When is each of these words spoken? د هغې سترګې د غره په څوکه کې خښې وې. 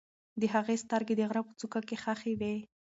د 0.39 0.43
هغې 0.53 0.75
سترګې 0.83 1.13
د 1.17 1.21
غره 1.29 1.41
په 1.47 1.53
څوکه 1.59 1.79
کې 1.87 1.95
خښې 2.03 2.33
وې. 2.39 2.55